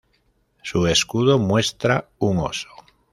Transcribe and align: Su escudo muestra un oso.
Su 0.63 0.87
escudo 0.87 1.37
muestra 1.37 2.09
un 2.17 2.39
oso. 2.39 2.69